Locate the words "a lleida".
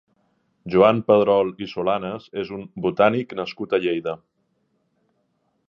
3.77-4.17